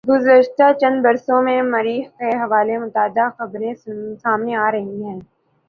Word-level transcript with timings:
گزشتہ 0.09 0.67
چند 0.81 0.97
بر 1.03 1.15
سوں 1.25 1.41
میں 1.43 1.61
مریخ 1.73 2.05
کے 2.17 2.29
حوالے 2.37 2.77
متعدد 2.77 3.37
خبریں 3.37 3.73
سامنے 4.23 4.55
آرہی 4.57 5.03
ہیں 5.03 5.19